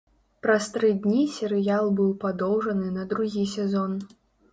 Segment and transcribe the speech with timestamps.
[0.43, 3.93] Праз тры дні серыял быў падоўжаны на другі сезон.